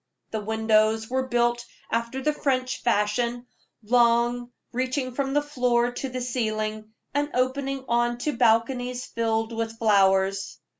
The 0.31 0.39
windows 0.39 1.11
were 1.11 1.27
built 1.27 1.63
after 1.91 2.23
the 2.23 2.33
French 2.33 2.81
fashion 2.81 3.45
long, 3.83 4.51
reaching 4.71 5.13
from 5.13 5.35
the 5.35 5.43
floor 5.43 5.91
to 5.91 6.09
the 6.09 6.21
ceiling, 6.21 6.93
and 7.13 7.29
opening 7.35 7.85
on 7.87 8.17
to 8.21 8.33
balconies 8.35 9.05
filled 9.05 9.53
with 9.55 9.77
flowers. 9.77 10.57